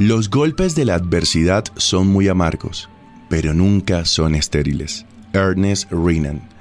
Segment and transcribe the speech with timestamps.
[0.00, 2.88] Los golpes de la adversidad son muy amargos,
[3.28, 5.06] pero nunca son estériles.
[5.32, 6.53] Ernest Renan.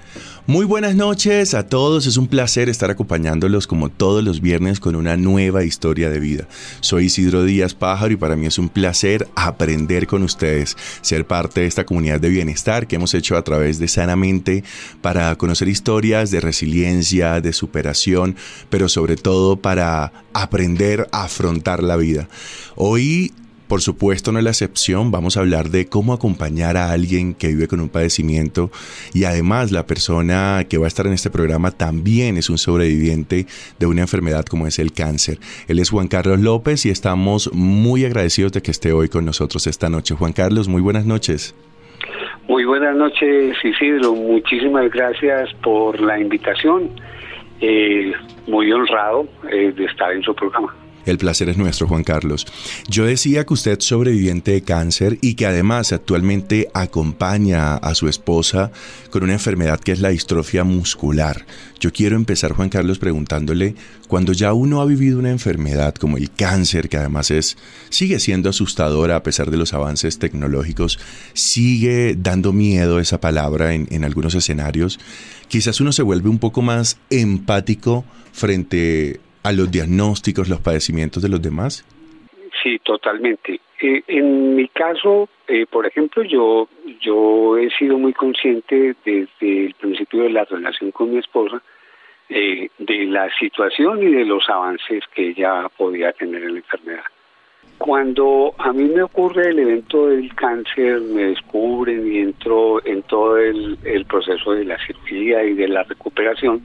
[0.45, 4.95] Muy buenas noches a todos, es un placer estar acompañándolos como todos los viernes con
[4.95, 6.47] una nueva historia de vida.
[6.81, 11.61] Soy Isidro Díaz Pájaro y para mí es un placer aprender con ustedes, ser parte
[11.61, 14.63] de esta comunidad de bienestar que hemos hecho a través de Sanamente
[15.01, 18.35] para conocer historias de resiliencia, de superación,
[18.69, 22.27] pero sobre todo para aprender a afrontar la vida.
[22.75, 23.31] Hoy
[23.67, 25.11] por supuesto, no es la excepción.
[25.11, 28.69] Vamos a hablar de cómo acompañar a alguien que vive con un padecimiento
[29.13, 33.45] y además la persona que va a estar en este programa también es un sobreviviente
[33.79, 35.37] de una enfermedad como es el cáncer.
[35.67, 39.65] Él es Juan Carlos López y estamos muy agradecidos de que esté hoy con nosotros
[39.67, 40.15] esta noche.
[40.15, 41.55] Juan Carlos, muy buenas noches.
[42.47, 44.13] Muy buenas noches, Isidro.
[44.13, 46.89] Muchísimas gracias por la invitación.
[47.61, 48.11] Eh,
[48.47, 50.75] muy honrado eh, de estar en su programa.
[51.05, 52.45] El placer es nuestro, Juan Carlos.
[52.87, 58.07] Yo decía que usted es sobreviviente de cáncer y que además actualmente acompaña a su
[58.07, 58.71] esposa
[59.09, 61.45] con una enfermedad que es la distrofia muscular.
[61.79, 63.75] Yo quiero empezar, Juan Carlos, preguntándole,
[64.07, 67.57] cuando ya uno ha vivido una enfermedad como el cáncer, que además es,
[67.89, 70.99] sigue siendo asustadora a pesar de los avances tecnológicos,
[71.33, 74.99] sigue dando miedo esa palabra en, en algunos escenarios,
[75.49, 81.29] quizás uno se vuelve un poco más empático frente a los diagnósticos, los padecimientos de
[81.29, 81.85] los demás?
[82.61, 83.59] Sí, totalmente.
[83.81, 86.69] Eh, en mi caso, eh, por ejemplo, yo,
[87.01, 91.61] yo he sido muy consciente desde el principio de la relación con mi esposa
[92.29, 97.03] eh, de la situación y de los avances que ella podía tener en la enfermedad.
[97.77, 103.37] Cuando a mí me ocurre el evento del cáncer, me descubren y entro en todo
[103.37, 106.61] el, el proceso de la cirugía y de la recuperación,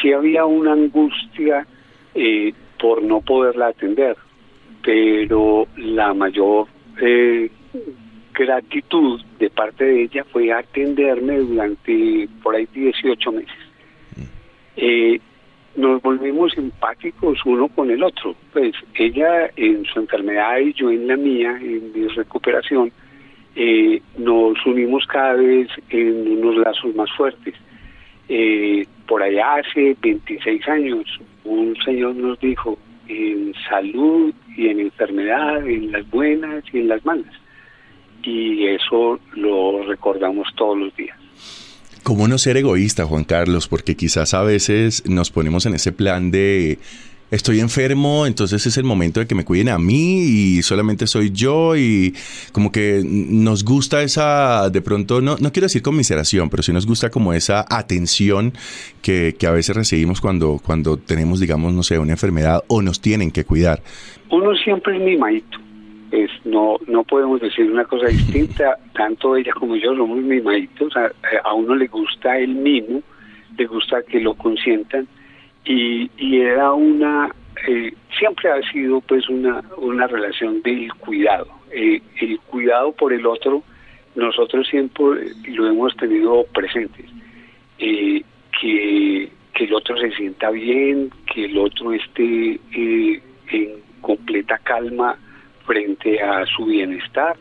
[0.00, 1.66] sí había una angustia
[2.14, 4.16] eh, por no poderla atender,
[4.82, 6.66] pero la mayor
[7.00, 7.50] eh,
[8.34, 13.58] gratitud de parte de ella fue atenderme durante por ahí 18 meses.
[14.76, 15.20] Eh,
[15.76, 18.34] nos volvimos empáticos uno con el otro.
[18.52, 22.92] Pues ella en su enfermedad y yo en la mía, en mi recuperación,
[23.54, 27.54] eh, nos unimos cada vez en unos lazos más fuertes.
[28.28, 32.78] Eh, por allá hace 26 años un señor nos dijo,
[33.08, 37.32] en salud y en enfermedad, en las buenas y en las malas.
[38.22, 41.16] Y eso lo recordamos todos los días.
[42.02, 43.68] ¿Cómo no ser egoísta, Juan Carlos?
[43.68, 46.78] Porque quizás a veces nos ponemos en ese plan de
[47.30, 51.30] estoy enfermo, entonces es el momento de que me cuiden a mí y solamente soy
[51.30, 52.14] yo y
[52.52, 56.86] como que nos gusta esa, de pronto, no, no quiero decir conmiseración, pero sí nos
[56.86, 58.52] gusta como esa atención
[59.02, 63.00] que, que a veces recibimos cuando, cuando tenemos, digamos, no sé, una enfermedad o nos
[63.00, 63.82] tienen que cuidar.
[64.30, 65.58] Uno siempre es mimadito.
[66.10, 71.10] Es, no, no podemos decir una cosa distinta, tanto ella como yo somos mimaditos, a,
[71.44, 73.02] a uno le gusta el mimo,
[73.58, 75.06] le gusta que lo consientan,
[75.68, 77.30] y, y era una
[77.68, 81.46] eh, siempre ha sido pues una una relación del cuidado.
[81.70, 83.62] Eh, el cuidado por el otro
[84.14, 85.04] nosotros siempre
[85.46, 87.04] lo hemos tenido presentes
[87.78, 88.22] eh,
[88.58, 93.70] que que el otro se sienta bien que el otro esté eh, en
[94.00, 95.18] completa calma
[95.66, 97.36] frente a su bienestar.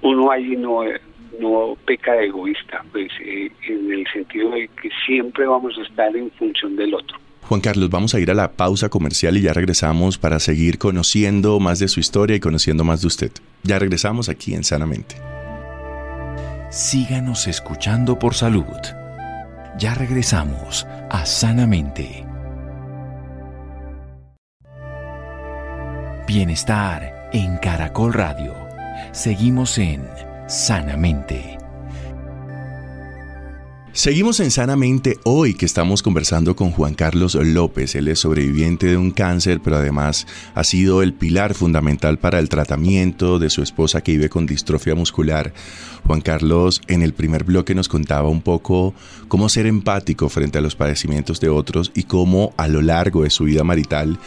[0.00, 0.82] Uno ahí no
[1.40, 6.14] no peca de egoísta, pues eh, en el sentido de que siempre vamos a estar
[6.16, 7.18] en función del otro.
[7.48, 11.58] Juan Carlos, vamos a ir a la pausa comercial y ya regresamos para seguir conociendo
[11.60, 13.32] más de su historia y conociendo más de usted.
[13.62, 15.16] Ya regresamos aquí en Sanamente.
[16.70, 18.66] Síganos escuchando por salud.
[19.78, 22.26] Ya regresamos a Sanamente.
[26.26, 28.54] Bienestar en Caracol Radio.
[29.12, 30.02] Seguimos en
[30.48, 31.58] Sanamente.
[33.92, 37.94] Seguimos en Sanamente hoy que estamos conversando con Juan Carlos López.
[37.94, 42.48] Él es sobreviviente de un cáncer, pero además ha sido el pilar fundamental para el
[42.48, 45.52] tratamiento de su esposa que vive con distrofia muscular.
[46.06, 48.94] Juan Carlos en el primer bloque nos contaba un poco
[49.28, 53.30] cómo ser empático frente a los padecimientos de otros y cómo a lo largo de
[53.30, 54.18] su vida marital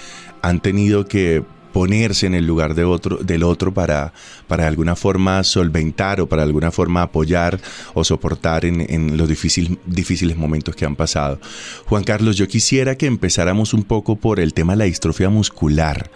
[0.43, 4.13] han tenido que ponerse en el lugar de otro, del otro para,
[4.47, 7.59] para de alguna forma solventar o para de alguna forma apoyar
[7.93, 11.39] o soportar en, en los difícil, difíciles momentos que han pasado.
[11.85, 16.11] Juan Carlos, yo quisiera que empezáramos un poco por el tema de la distrofia muscular.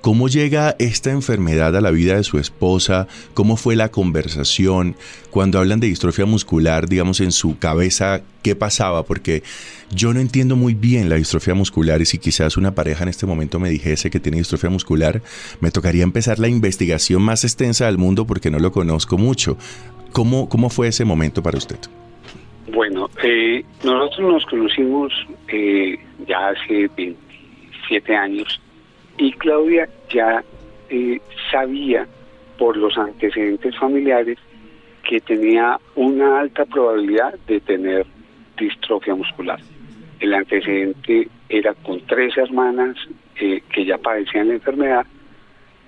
[0.00, 3.08] ¿Cómo llega esta enfermedad a la vida de su esposa?
[3.34, 4.94] ¿Cómo fue la conversación?
[5.30, 9.02] Cuando hablan de distrofia muscular, digamos, en su cabeza, ¿qué pasaba?
[9.02, 9.42] Porque
[9.90, 13.26] yo no entiendo muy bien la distrofia muscular y si quizás una pareja en este
[13.26, 15.20] momento me dijese que tiene distrofia muscular,
[15.60, 19.58] me tocaría empezar la investigación más extensa del mundo porque no lo conozco mucho.
[20.12, 21.80] ¿Cómo, cómo fue ese momento para usted?
[22.72, 25.12] Bueno, eh, nosotros nos conocimos
[25.48, 25.98] eh,
[26.28, 28.60] ya hace 27 años
[29.18, 30.42] y Claudia ya
[30.88, 31.20] eh,
[31.50, 32.06] sabía
[32.56, 34.38] por los antecedentes familiares
[35.02, 38.06] que tenía una alta probabilidad de tener
[38.56, 39.58] distrofia muscular.
[40.20, 42.96] El antecedente era con tres hermanas
[43.36, 45.06] eh, que ya padecían la enfermedad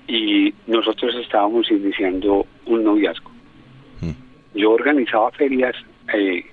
[0.07, 3.31] y nosotros estábamos iniciando un noviazgo.
[4.53, 5.77] Yo organizaba ferias
[6.13, 6.45] eh,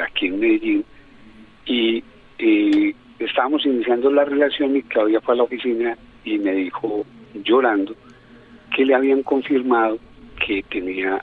[0.00, 0.84] aquí en Medellín
[1.66, 2.02] y
[3.18, 7.06] estábamos iniciando la relación y Claudia fue a la oficina y me dijo
[7.44, 7.94] llorando
[8.74, 9.98] que le habían confirmado
[10.44, 11.22] que tenía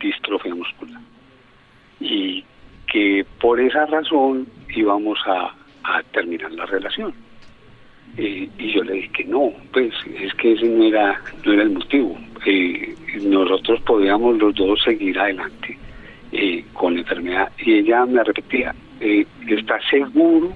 [0.00, 1.00] distrofia muscular
[2.00, 2.44] y
[2.90, 5.54] que por esa razón íbamos a,
[6.12, 7.12] terminar la relación.
[8.16, 11.62] Eh, y yo le dije que no, pues es que ese no era, no era
[11.62, 12.16] el motivo.
[12.46, 15.76] Eh, nosotros podíamos los dos seguir adelante
[16.32, 17.52] eh, con la enfermedad.
[17.58, 20.54] Y ella me repetía, ¿estás seguro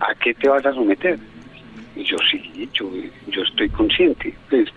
[0.00, 1.18] a qué te vas a someter?
[1.96, 2.90] Yo sí, yo,
[3.28, 4.34] yo estoy consciente.
[4.48, 4.68] Pues,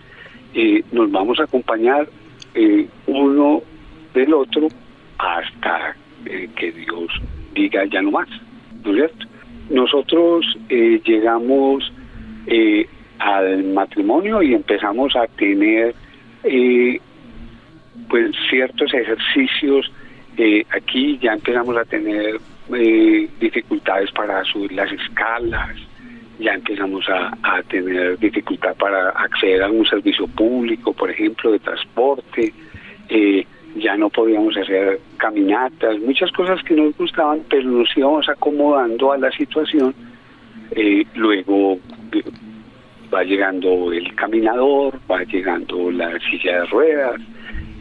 [0.54, 2.08] eh, nos vamos a acompañar
[2.54, 3.62] eh, uno
[4.14, 4.68] del otro
[5.18, 7.10] hasta eh, que Dios
[7.54, 8.28] diga ya no más,
[8.82, 9.26] ¿no es cierto?
[9.68, 11.92] Nosotros llegamos
[13.18, 15.94] al matrimonio y empezamos a tener
[18.08, 19.90] pues ciertos ejercicios
[20.70, 22.38] aquí ya empezamos a tener
[23.40, 25.76] dificultades para subir las escalas
[26.38, 32.52] ya empezamos a, tener dificultad para acceder a un servicio público, por ejemplo, de transporte,
[33.08, 33.46] eh,
[33.76, 39.18] ya no podíamos hacer caminatas, muchas cosas que nos gustaban, pero nos íbamos acomodando a
[39.18, 39.94] la situación.
[40.72, 41.78] Eh, luego
[42.12, 42.22] eh,
[43.12, 47.20] va llegando el caminador, va llegando la silla de ruedas,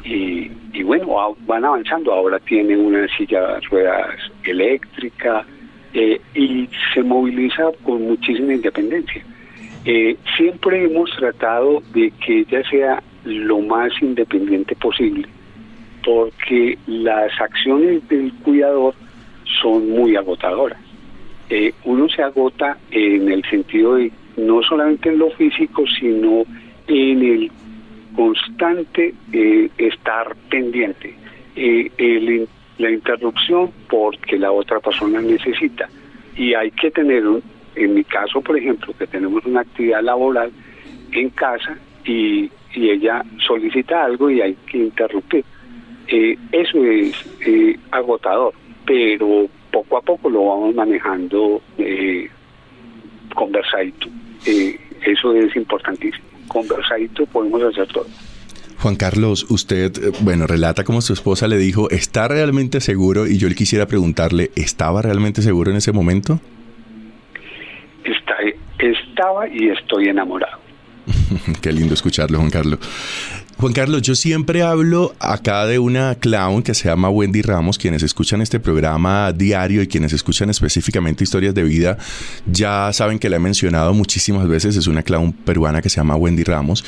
[0.04, 2.13] y, y bueno, van avanzando.
[2.13, 5.46] Ahora tiene una silla de ruedas eléctrica,
[5.98, 9.24] eh, y se moviliza con muchísima independencia.
[9.86, 15.25] Eh, siempre hemos tratado de que ella sea lo más independiente posible,
[16.04, 18.94] porque las acciones del cuidador
[19.62, 20.82] son muy agotadoras.
[21.50, 26.44] Eh, uno se agota en el sentido de no solamente en lo físico, sino
[26.90, 27.52] en el
[28.18, 29.14] constante
[29.78, 31.16] estar pendiente.
[31.56, 35.89] el la interrupción porque la otra persona necesita.
[36.36, 37.24] Y hay que tener,
[37.75, 40.51] en mi caso, por ejemplo, que tenemos una actividad laboral
[41.12, 45.46] en casa y, ella solicita algo y hay que interrumpir.
[46.10, 47.13] Eh, eso es
[47.48, 48.53] eh, agotador,
[48.86, 52.29] pero poco a poco lo vamos manejando eh,
[53.34, 54.08] conversadito.
[54.46, 56.25] Eh, eso es importantísimo.
[56.48, 58.08] Conversadito podemos hacer todo.
[58.86, 63.25] Juan Carlos, usted, eh, bueno, relata como su esposa le dijo, ¿está realmente seguro?
[63.25, 66.39] Y yo le quisiera preguntarle, ¿estaba realmente seguro en ese momento?
[68.77, 70.60] estaba y estoy enamorado.
[71.62, 72.77] Qué lindo escucharlo, Juan Carlos.
[73.58, 77.78] Juan Carlos, yo siempre hablo acá de una clown que se llama Wendy Ramos.
[77.78, 81.98] Quienes escuchan este programa diario y quienes escuchan específicamente historias de vida
[82.46, 84.76] ya saben que la he mencionado muchísimas veces.
[84.76, 86.84] Es una clown peruana que se llama Wendy Ramos.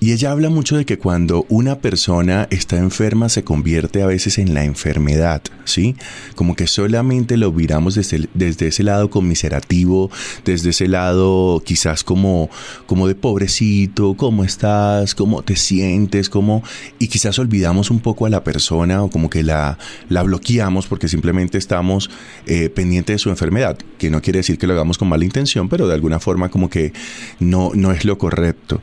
[0.00, 4.38] Y ella habla mucho de que cuando una persona está enferma se convierte a veces
[4.38, 5.96] en la enfermedad, ¿sí?
[6.34, 10.10] Como que solamente lo miramos desde, desde ese lado conmiserativo,
[10.46, 12.48] desde ese lado quizás como,
[12.86, 15.14] como de pobrecito, ¿cómo estás?
[15.14, 16.05] ¿Cómo te sientes?
[16.30, 16.62] Como,
[16.98, 21.08] y quizás olvidamos un poco a la persona o como que la, la bloqueamos porque
[21.08, 22.10] simplemente estamos
[22.46, 25.68] eh, pendientes de su enfermedad, que no quiere decir que lo hagamos con mala intención,
[25.68, 26.92] pero de alguna forma como que
[27.40, 28.80] no, no es lo correcto.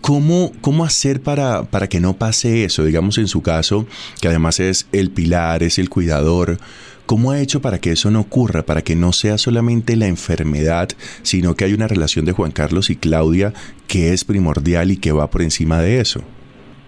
[0.00, 2.84] ¿Cómo, ¿Cómo, hacer para, para que no pase eso?
[2.84, 3.86] Digamos en su caso,
[4.20, 6.58] que además es el pilar, es el cuidador.
[7.06, 10.88] ¿Cómo ha hecho para que eso no ocurra, para que no sea solamente la enfermedad,
[11.22, 13.52] sino que hay una relación de Juan Carlos y Claudia
[13.86, 16.22] que es primordial y que va por encima de eso?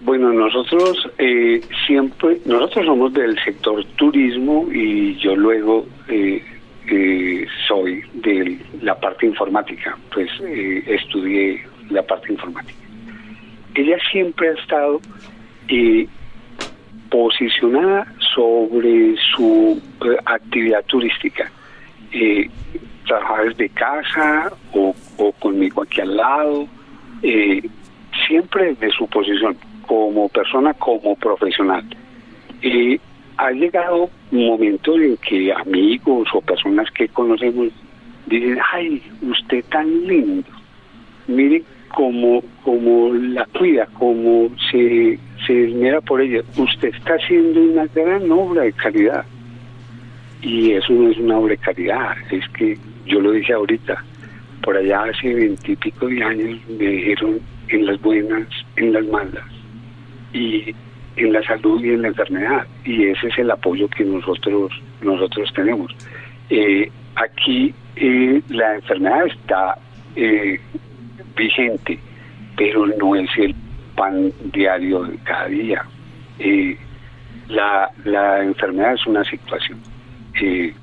[0.05, 6.43] Bueno, nosotros eh, siempre, nosotros somos del sector turismo y yo luego eh,
[6.87, 10.29] eh, soy de la parte informática, pues
[10.85, 11.59] estudié
[11.89, 12.79] la parte informática.
[13.73, 15.01] Ella siempre ha estado
[17.09, 19.81] posicionada sobre su
[20.25, 21.51] actividad turística,
[23.07, 26.67] trabajar desde casa o, o, conmigo aquí al lado,
[28.27, 29.57] siempre de su posición
[29.87, 31.83] como persona, como profesional.
[32.61, 32.99] Y
[33.37, 37.69] ha llegado un momento en que amigos o personas que conocemos
[38.25, 40.49] dicen, ay, usted tan lindo,
[41.27, 47.85] mire cómo, como la cuida, cómo se, se esmera por ella, usted está haciendo una
[47.87, 49.25] gran obra de caridad.
[50.41, 54.03] Y eso no es una obra de caridad, es que yo lo dije ahorita,
[54.63, 57.39] por allá hace veintipico de años me dijeron
[57.69, 59.43] en las buenas, en las malas,
[60.35, 60.75] y
[61.15, 65.51] en la salud y en la enfermedad y ese es el apoyo que nosotros nosotros
[65.53, 65.95] tenemos.
[66.49, 69.77] Eh, aquí eh, la enfermedad está
[70.15, 70.59] eh,
[71.37, 71.97] vigente
[72.57, 73.55] pero no es el
[73.95, 75.85] pan diario de cada día.
[77.47, 79.79] La, la enfermedad es una situación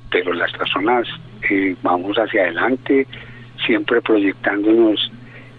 [0.09, 1.07] pero las personas
[1.83, 3.05] vamos hacia adelante
[3.65, 5.11] siempre proyectándonos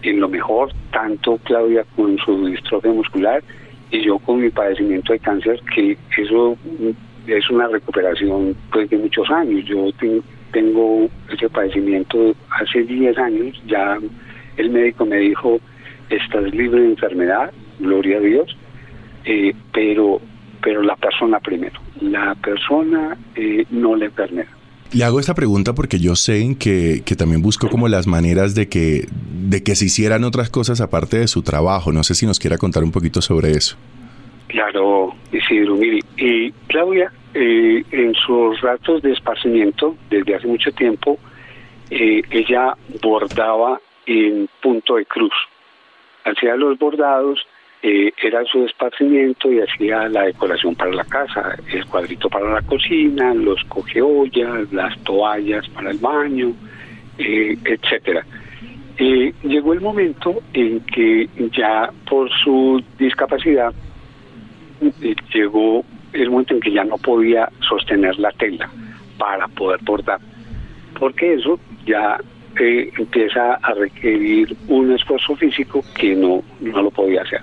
[0.03, 3.43] en lo mejor tanto Claudia con su distrofia muscular
[3.95, 6.57] y yo con mi padecimiento de cáncer, que eso
[7.29, 9.65] es una recuperación pues de muchos años.
[9.67, 9.91] Yo
[10.53, 13.99] tengo ese padecimiento hace 10 años, ya
[14.57, 15.61] el médico me dijo,
[16.11, 18.57] estás libre de enfermedad, gloria a Dios,
[19.27, 20.21] eh, pero,
[20.61, 24.53] pero la persona primero, la persona, eh, no la enfermedad.
[24.95, 28.69] Le hago esta pregunta porque yo sé que, que, también busco como las maneras de
[28.69, 31.91] que, de que se hicieran otras cosas aparte de su trabajo.
[31.91, 33.77] No sé si nos quiera contar un poquito sobre eso.
[34.47, 41.19] Claro, Isidro, mire, y Claudia, eh, en sus ratos de esparcimiento, desde hace mucho tiempo,
[41.91, 45.35] eh, ella bordaba en punto de cruz.
[46.25, 47.45] Hacía los bordados
[47.87, 52.62] eh, era su esparcimiento y hacía la decoración para la casa, el cuadrito para la
[52.62, 56.55] cocina, los cogeollas, las toallas para el baño,
[57.19, 58.25] eh, etcétera.
[58.97, 63.75] Eh, llegó el momento en que ya por su discapacidad
[65.35, 68.71] llegó el momento en que ya no podía sostener la tela
[69.19, 70.21] para poder bordar,
[70.99, 72.19] porque eso ya
[72.57, 77.43] empieza a requerir un esfuerzo físico que no, no lo podía hacer.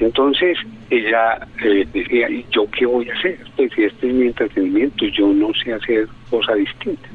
[0.00, 0.56] Entonces
[0.88, 3.38] ella eh, decía, ¿y yo qué voy a hacer?
[3.54, 7.06] Pues si este es mi entretenimiento, yo no sé hacer cosa distinta.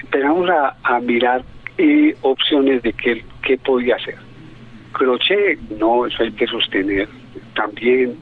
[0.00, 1.42] Empezamos a, mirar
[1.78, 4.16] eh, opciones de qué, qué podía hacer.
[4.92, 7.08] Crochet, no, eso hay que sostener.
[7.54, 8.14] También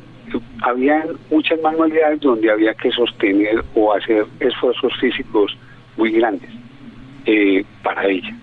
[0.62, 5.56] había muchas manualidades donde había que sostener o hacer esfuerzos físicos
[5.96, 6.50] muy grandes
[7.26, 8.34] eh, para ella.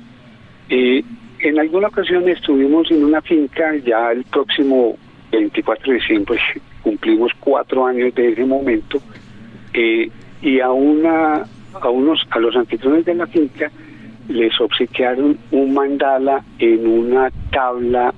[0.70, 4.98] en alguna ocasión estuvimos en una finca, ya el próximo
[5.32, 6.40] 24 de diciembre
[6.82, 9.02] cumplimos cuatro años de ese momento
[9.74, 10.10] eh,
[10.42, 13.72] y a una a unos a los anfitriones de la finca
[14.28, 18.14] les obsequiaron un mandala en una tabla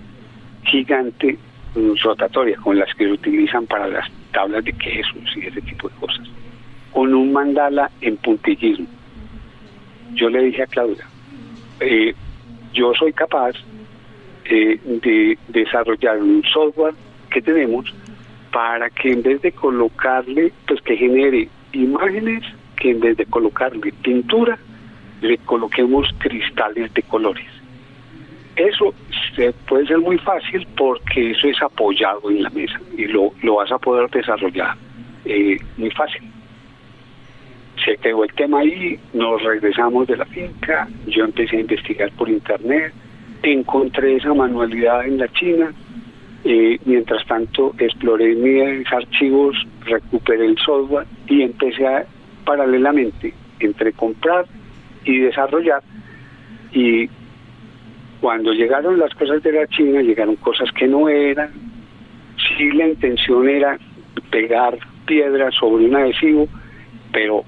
[0.63, 1.38] gigante
[1.75, 5.89] mm, rotatoria con las que se utilizan para las tablas de quesos y ese tipo
[5.89, 6.27] de cosas
[6.91, 8.86] con un mandala en puntillismo.
[10.13, 11.05] Yo le dije a Claudia
[11.79, 12.13] eh,
[12.74, 13.55] yo soy capaz
[14.45, 16.93] eh, de desarrollar un software
[17.29, 17.93] que tenemos
[18.51, 22.43] para que en vez de colocarle, pues que genere imágenes,
[22.77, 24.57] que en vez de colocarle pintura,
[25.21, 27.47] le coloquemos cristales de colores.
[28.55, 33.31] Eso este, puede ser muy fácil porque eso es apoyado en la mesa y lo,
[33.41, 34.75] lo vas a poder desarrollar
[35.25, 36.21] eh, muy fácil.
[37.83, 42.29] Se quedó el tema ahí, nos regresamos de la finca, yo empecé a investigar por
[42.29, 42.93] internet,
[43.43, 45.73] encontré esa manualidad en la China,
[46.43, 52.05] eh, mientras tanto exploré mis archivos, recuperé el software y empecé a,
[52.45, 54.45] paralelamente entre comprar
[55.05, 55.81] y desarrollar
[56.73, 57.07] y
[58.19, 61.51] cuando llegaron las cosas de la China, llegaron cosas que no eran.
[62.57, 63.77] Sí, la intención era
[64.31, 66.47] pegar piedras sobre un adhesivo,
[67.12, 67.43] pero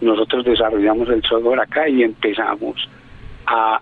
[0.00, 2.88] nosotros desarrollamos el software acá y empezamos
[3.46, 3.80] a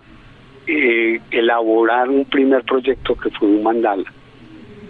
[0.67, 4.11] eh, elaborar un primer proyecto que fue un mandala.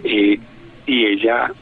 [0.04, 0.38] Eh,
[0.86, 1.52] y ella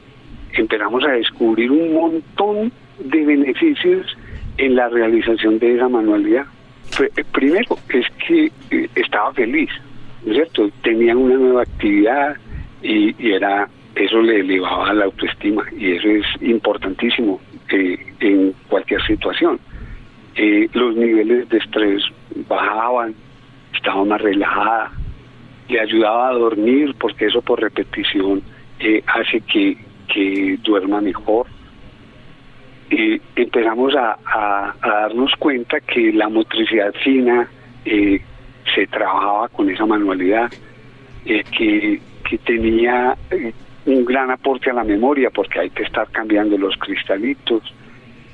[0.52, 4.16] empezamos a descubrir un montón de beneficios
[4.58, 6.46] en la realización de esa manualidad.
[7.00, 9.70] Eh, primero es que eh, estaba feliz,
[10.24, 10.70] ¿no es cierto?
[10.82, 12.36] Tenía una nueva actividad
[12.82, 19.58] y, era eso le elevaba la autoestima y eso es importantísimo eh, en cualquier situación.
[20.72, 22.02] los niveles de estrés
[22.48, 23.14] bajaban,
[23.86, 24.90] estaba más relajada,
[25.68, 28.42] le ayudaba a dormir porque eso por repetición
[29.06, 29.76] hace que,
[30.12, 31.46] que duerma mejor.
[32.90, 37.48] Eh, empezamos a, darnos cuenta que la motricidad fina
[37.84, 38.20] eh,
[38.74, 40.50] se trabajaba con esa manualidad,
[41.24, 43.52] eh, que, que, tenía eh,
[43.86, 47.62] un gran aporte a la memoria porque hay que estar cambiando los cristalitos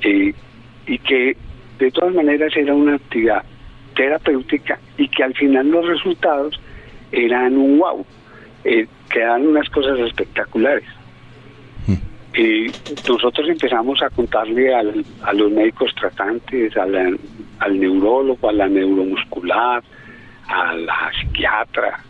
[0.04, 1.37] y que
[1.78, 3.44] de todas maneras era una actividad
[3.95, 6.61] terapéutica y que al final los resultados
[7.11, 8.07] eran un wow,
[9.11, 10.89] quedaban unas cosas espectaculares.
[12.35, 12.69] Y
[13.07, 17.19] nosotros empezamos a contarle al, a los médicos tratantes, al,
[17.59, 19.83] al neurólogo, a la neuromuscular,
[20.49, 22.01] a la psiquiatra,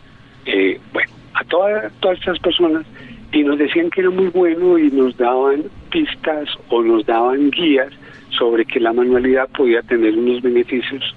[0.45, 2.85] eh, bueno, a todas, todas estas personas,
[3.33, 7.91] y nos decían que era muy bueno y nos daban pistas o nos daban guías
[8.29, 11.15] sobre que la manualidad podía tener unos beneficios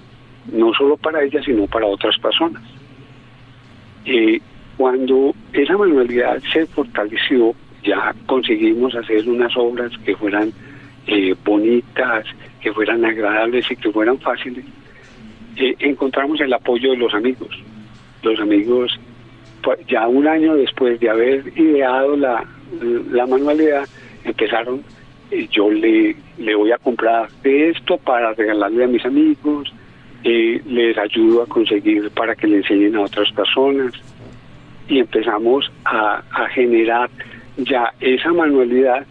[0.51, 2.63] no solo para ella, sino para otras personas.
[4.05, 4.39] Eh,
[4.77, 10.51] cuando esa manualidad se fortaleció, ya conseguimos hacer unas obras que fueran
[11.07, 12.25] eh, bonitas,
[12.61, 14.65] que fueran agradables y que fueran fáciles,
[15.55, 17.49] eh, encontramos el apoyo de los amigos.
[18.23, 18.99] Los amigos,
[19.63, 22.45] pues, ya un año después de haber ideado la,
[23.11, 23.87] la manualidad,
[24.23, 24.83] empezaron,
[25.31, 29.73] eh, yo le, le voy a comprar de esto para regalarle a mis amigos,
[30.23, 33.93] les ayudo a conseguir para que le enseñen a otras personas
[34.87, 37.09] y empezamos a, a generar
[37.57, 39.05] ya esa manualidad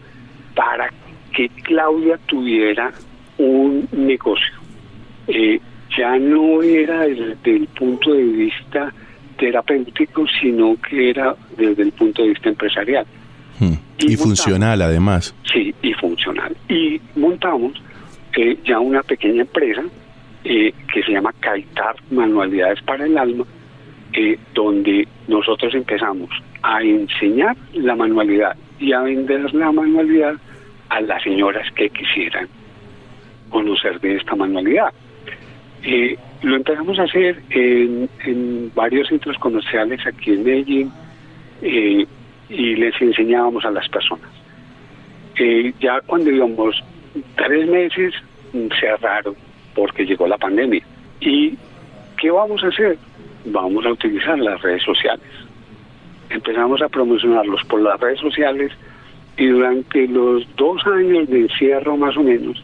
[0.55, 0.89] para
[1.33, 2.91] que Claudia tuviera
[3.37, 4.55] un negocio.
[5.27, 5.59] Eh,
[5.97, 8.93] ya no era desde el punto de vista
[9.37, 13.05] terapéutico, sino que era desde el punto de vista empresarial.
[13.59, 13.73] Hmm.
[13.99, 15.35] Y, funcional además.
[15.51, 16.55] Sí, y funcional.
[16.69, 17.73] Y montamos
[18.35, 19.83] eh, ya una pequeña empresa
[20.49, 23.45] eh, que se llama Caitar Manualidades para el Alma,
[24.53, 26.29] donde nosotros empezamos
[26.63, 30.35] a enseñar la manualidad y a vender la manualidad
[30.89, 32.47] a las señoras que quisieran
[33.49, 34.93] conocer de esta manualidad.
[35.83, 40.91] Eh, lo empezamos a hacer en, varios centros comerciales aquí en Medellín
[41.61, 42.05] eh,
[42.49, 44.29] y les enseñábamos a las personas.
[45.37, 46.83] Eh, ya cuando íbamos
[47.35, 48.13] tres meses
[48.79, 49.35] cerraron
[49.77, 50.81] porque llegó la pandemia.
[51.21, 51.55] ¿Y
[52.19, 52.97] qué vamos a hacer?
[53.45, 55.23] Vamos a utilizar las redes sociales
[56.29, 58.71] empezamos a promocionarlos por las redes sociales
[59.37, 62.61] y durante los dos años de encierro más o menos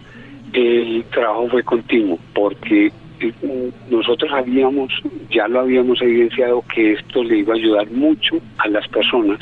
[0.53, 4.91] el trabajo fue continuo porque eh, nosotros habíamos,
[5.29, 9.39] ya lo habíamos evidenciado que esto le iba a ayudar mucho a las personas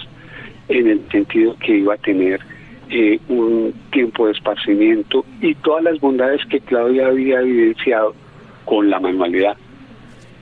[0.67, 2.39] en el sentido que iba a tener
[2.91, 8.13] eh, un tiempo de esparcimiento y todas las bondades que Claudia había evidenciado
[8.65, 9.55] con la manualidad.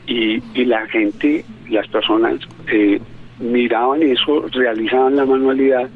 [0.07, 2.99] Y, y la gente, las personas, eh,
[3.39, 5.89] miraban eso, realizaban la manualidad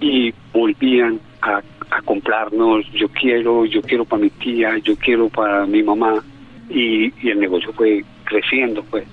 [0.00, 1.62] y volvían a,
[2.04, 6.22] comprarnos, yo quiero, yo quiero para mi tía, yo quiero para mi mamá,
[6.68, 9.04] y, el negocio fue creciendo, pues,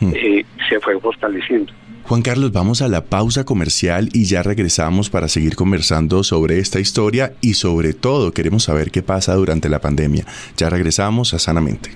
[0.00, 0.12] hmm.
[0.14, 1.72] eh, se fue fortaleciendo.
[2.08, 6.80] Juan Carlos, vamos a la pausa comercial y ya regresamos para seguir conversando sobre esta
[6.80, 10.24] historia y sobre todo queremos saber qué pasa durante la pandemia.
[10.56, 11.90] Ya regresamos a Sanamente.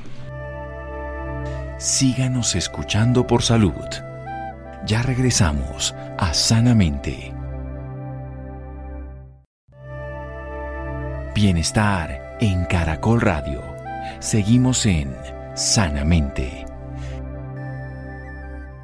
[1.79, 3.72] Síganos escuchando por salud.
[4.87, 7.33] Ya regresamos a Sanamente.
[11.35, 13.62] Bienestar en Caracol Radio.
[14.20, 15.16] Seguimos en
[15.55, 16.66] Sanamente.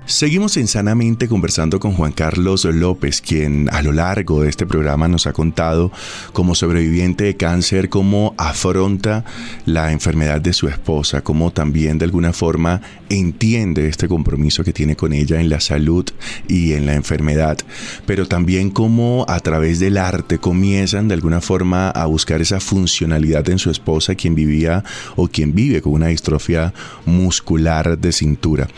[0.08, 5.06] Seguimos en Sanamente conversando con Juan Carlos López, quien a lo largo de este programa
[5.06, 5.92] nos ha contado
[6.32, 9.26] como sobreviviente de cáncer cómo afronta
[9.66, 14.96] la enfermedad de su esposa, cómo también de alguna forma entiende este compromiso que tiene
[14.96, 16.06] con ella en la salud
[16.48, 17.58] y en la enfermedad,
[18.06, 23.46] pero también cómo a través del arte comienzan de alguna forma a buscar esa funcionalidad
[23.50, 24.84] en su esposa, quien vivía
[25.16, 26.72] o quien vive con una distrofia
[27.04, 28.68] muscular de cintura.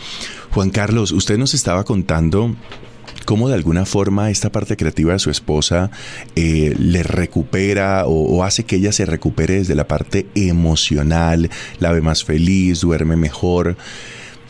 [0.53, 2.55] Juan Carlos, usted nos estaba contando
[3.25, 5.91] cómo de alguna forma esta parte creativa de su esposa
[6.35, 12.01] eh, le recupera o, hace que ella se recupere desde la parte emocional, la ve
[12.01, 13.77] más feliz, duerme mejor.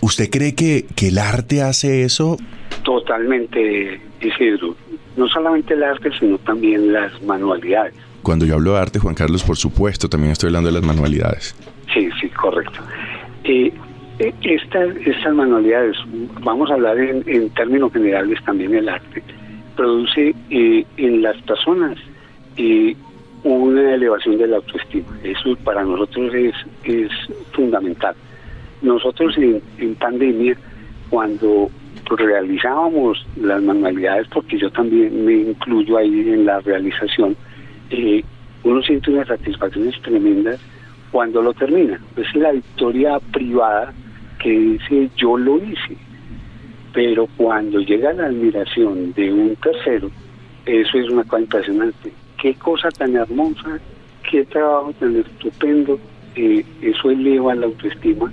[0.01, 2.37] ¿Usted cree que, que el arte hace eso?
[2.83, 4.75] Totalmente, Isidro.
[5.15, 7.93] No solamente el arte, sino también las manualidades.
[8.23, 11.55] Cuando yo hablo de arte, Juan Carlos, por supuesto, también estoy hablando de las manualidades.
[11.93, 12.79] Sí, sí, correcto.
[13.43, 13.73] Eh, eh,
[14.43, 15.97] estas, estas manualidades,
[16.43, 19.23] vamos a hablar en, términos generales también el arte,
[19.75, 21.97] produce eh, en las personas
[22.57, 22.95] eh,
[23.43, 25.07] una elevación de la autoestima.
[25.23, 26.53] Eso para nosotros es,
[26.83, 27.11] es
[27.51, 28.15] fundamental.
[28.81, 30.55] Nosotros en, pandemia,
[31.09, 31.69] cuando
[32.09, 37.35] realizábamos las manualidades, porque yo también me incluyo ahí en la realización,
[38.63, 40.59] uno siente unas satisfacciones tremendas
[41.11, 41.99] cuando lo termina.
[42.15, 43.93] Es la victoria privada
[44.41, 45.97] que dice yo lo hice,
[46.93, 50.09] pero cuando llega la admiración de un tercero,
[50.65, 52.11] eso es una cosa impresionante.
[52.41, 53.79] Qué cosa tan hermosa,
[54.29, 55.99] qué trabajo tan estupendo,
[56.35, 58.31] eh, eso eleva la autoestima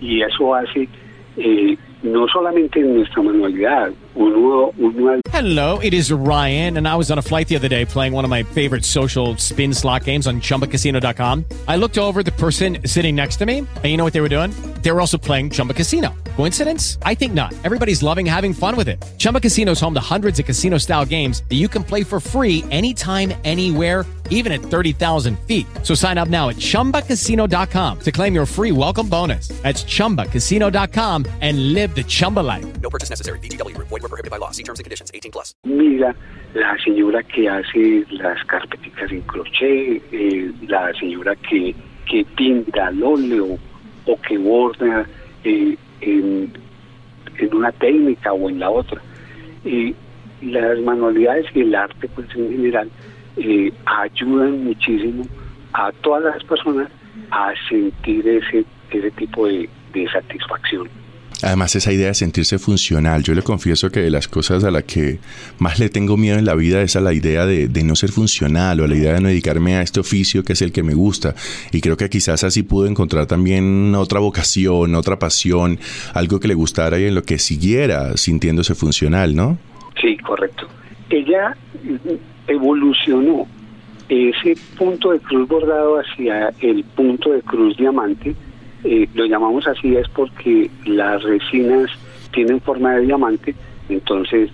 [0.00, 0.88] y eso hace
[1.36, 5.20] eh, no solamente en nuestra manualidad, uno, uno...
[5.32, 8.24] Hello, it is Ryan, and I was on a flight the other day playing one
[8.24, 11.44] of my favorite social spin slot games on ChumbaCasino.com.
[11.66, 14.28] I looked over the person sitting next to me, and you know what they were
[14.28, 14.50] doing?
[14.82, 16.14] They were also playing Chumba Casino.
[16.36, 16.98] Coincidence?
[17.02, 17.54] I think not.
[17.64, 19.02] Everybody's loving having fun with it.
[19.18, 22.64] Chumba Casino is home to hundreds of casino-style games that you can play for free
[22.70, 25.66] anytime, anywhere even at 30,000 feet.
[25.82, 29.48] So sign up now at ChumbaCasino.com to claim your free welcome bonus.
[29.62, 32.80] That's ChumbaCasino.com and live the Chumba life.
[32.80, 33.38] No purchase necessary.
[33.40, 33.76] BGW.
[33.76, 34.50] Void were prohibited by law.
[34.50, 35.10] See terms and conditions.
[35.12, 35.54] 18 plus.
[35.64, 36.14] Mira,
[36.54, 41.74] la señora que hace las carpeticas en crochet, eh, la señora que,
[42.06, 43.58] que pinta al óleo
[44.10, 45.06] o que borda
[45.44, 46.52] eh, en,
[47.38, 49.00] en una técnica o en la otra.
[49.64, 49.94] Y
[50.42, 52.90] las manualidades y el arte, pues en general,
[53.36, 55.24] eh, ayudan muchísimo
[55.72, 56.88] a todas las personas
[57.30, 59.68] a sentir ese, ese tipo de,
[60.12, 60.88] satisfacción.
[61.42, 63.22] Además, esa idea de sentirse funcional.
[63.22, 65.18] Yo le confieso que de las cosas a las que
[65.58, 68.80] más le tengo miedo en la vida es a la idea de, no ser funcional
[68.80, 70.94] o a la idea de no dedicarme a este oficio que es el que me
[70.94, 71.34] gusta.
[71.72, 75.78] Y creo que quizás así pudo encontrar también otra vocación, otra pasión,
[76.14, 79.58] algo que le gustara y en lo que siguiera sintiéndose funcional, ¿no?
[80.00, 80.68] Sí, correcto.
[81.08, 81.56] Ella
[82.46, 83.46] evolucionó
[84.08, 88.34] ese punto de cruz bordado hacia el punto de cruz diamante,
[88.84, 91.90] eh, lo llamamos así es porque las resinas
[92.32, 93.54] tienen forma de diamante,
[93.88, 94.50] entonces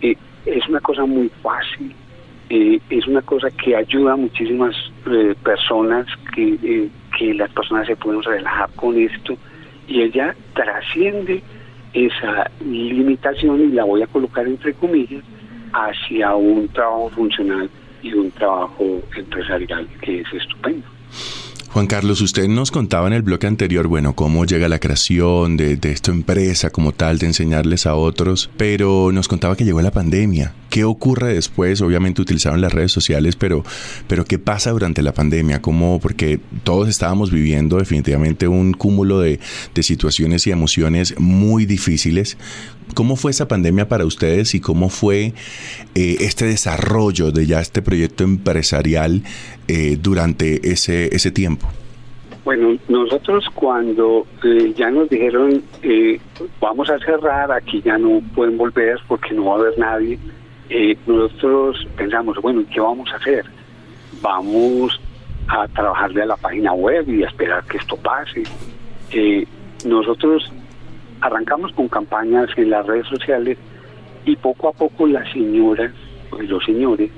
[0.00, 1.94] eh, es una cosa muy fácil,
[2.48, 4.74] eh, es una cosa que ayuda a muchísimas
[5.42, 9.36] personas, que, que las personas se pueden relajar con esto
[9.86, 11.42] y ella trasciende
[11.92, 15.24] esa limitación y la voy a colocar entre comillas
[15.72, 17.68] hacia un trabajo funcional
[18.02, 20.86] y un trabajo empresarial que es estupendo.
[21.78, 25.78] Juan Carlos, usted nos contaba en el bloque anterior, bueno, cómo llega la creación de,
[25.80, 30.54] esta empresa como tal, de enseñarles a otros, pero nos contaba que llegó la pandemia.
[30.70, 31.80] ¿Qué ocurre después?
[31.80, 33.62] Obviamente utilizaron las redes sociales, pero,
[34.08, 35.62] pero ¿qué pasa durante la pandemia?
[35.62, 36.00] ¿Cómo?
[36.00, 39.38] Porque todos estábamos viviendo definitivamente un cúmulo de,
[39.72, 42.36] de situaciones y emociones muy difíciles.
[42.94, 45.32] ¿Cómo fue esa pandemia para ustedes y cómo fue
[45.94, 49.22] eh, este desarrollo de ya este proyecto empresarial
[49.68, 51.68] eh, durante ese, ese tiempo?
[52.44, 55.62] Bueno, nosotros cuando eh, ya nos dijeron
[56.60, 60.18] vamos a cerrar, aquí ya no pueden volver porque no va a haber nadie,
[61.06, 63.44] nosotros pensamos, bueno, ¿qué vamos a hacer?
[64.22, 64.98] Vamos
[65.48, 68.42] a trabajarle a la página web y a esperar que esto pase.
[69.84, 70.50] nosotros
[71.20, 73.58] arrancamos con campañas en las redes sociales
[74.24, 77.10] y poco a poco las señoras y pues, los señores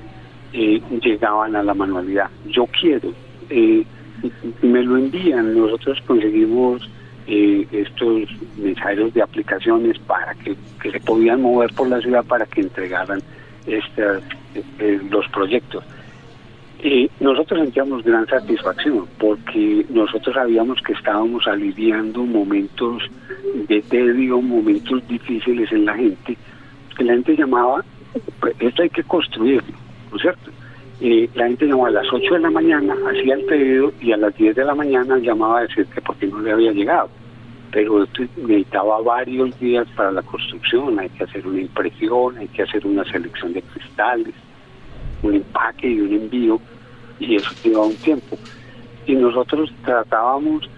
[0.53, 2.29] eh, llegaban a la manualidad.
[2.47, 3.13] Yo quiero,
[3.49, 3.83] eh,
[4.61, 6.89] me lo envían, nosotros conseguimos
[7.27, 8.23] eh, estos
[8.57, 10.55] mensajeros de aplicaciones para que,
[10.89, 13.21] se podían mover por la ciudad para que entregaran
[13.67, 14.23] estas,
[15.09, 15.83] los proyectos.
[16.83, 23.03] Eh, nosotros sentíamos gran satisfacción porque nosotros sabíamos que estábamos aliviando momentos
[23.67, 26.35] de tedio, momentos difíciles en la gente.
[26.97, 27.85] Que la gente llamaba,
[28.39, 29.77] pues, esto hay que construirlo,
[30.09, 30.51] ¿no es cierto?
[31.35, 34.35] La gente llamaba a las 8 de la mañana, hacía el pedido y a las
[34.35, 37.09] 10 de la mañana llamaba a decir que porque no le había llegado.
[37.71, 42.63] Pero esto necesitaba varios días para la construcción, hay que hacer una impresión, hay que
[42.63, 44.33] hacer una selección de cristales,
[45.23, 46.59] un empaque y un envío,
[47.19, 48.37] y eso lleva un tiempo.
[49.05, 50.69] Y nosotros tratábamos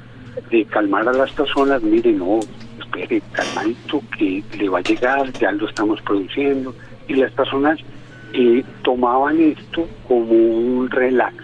[0.49, 2.39] de calmar a las personas, mire, no,
[2.79, 6.73] espere, calmadito, que le va a llegar, ya lo estamos produciendo,
[7.08, 7.79] y las personas
[8.34, 11.36] eh, tomaban esto como un relax.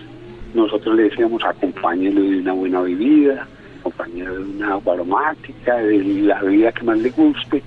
[0.53, 3.47] Nosotros le decíamos, acompáñelo de una buena bebida,
[3.79, 7.61] acompáñelo de una agua aromática, de la bebida que más le guste,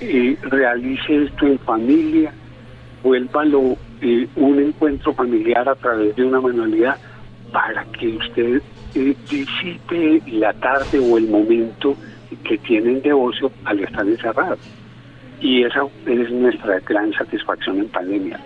[0.00, 2.32] eh, realice esto en familia,
[3.02, 6.96] vuélvalo eh, un encuentro familiar a través de una manualidad
[7.52, 8.62] para que usted
[8.94, 11.94] eh, disipe la tarde o el momento
[12.44, 14.58] que tienen de ocio al estar encerrados.
[15.40, 18.40] Y esa es nuestra gran satisfacción en pandemia.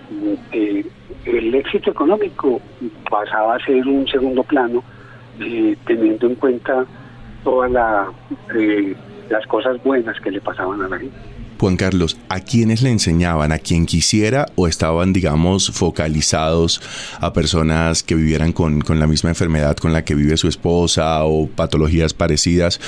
[0.52, 0.84] Eh,
[1.24, 2.60] el éxito económico
[3.10, 4.82] pasaba a ser un segundo plano,
[5.86, 6.86] teniendo en cuenta
[7.42, 8.08] todas la,
[9.28, 11.33] las cosas buenas que le pasaban a la gente.
[11.64, 13.50] Juan Carlos, ¿a quiénes le enseñaban?
[13.50, 16.83] ¿A quien quisiera o estaban, digamos, focalizados
[17.22, 21.24] a personas que vivieran con, con, la misma enfermedad con la que vive su esposa
[21.24, 22.81] o patologías parecidas?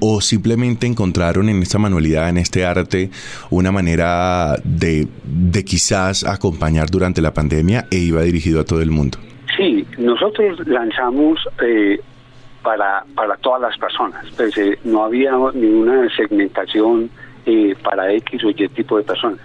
[0.00, 3.10] ¿O simplemente encontraron en esta manualidad, en este arte,
[3.50, 8.90] una manera de, de quizás acompañar durante la pandemia e iba dirigido a todo el
[8.90, 9.16] mundo?
[9.56, 11.38] Sí, nosotros lanzamos...
[11.62, 12.00] Eh,
[12.64, 14.24] para, para todas las personas.
[14.36, 17.10] Pues, eh, no había ninguna segmentación
[17.46, 19.40] eh, para X o Y tipo de personas.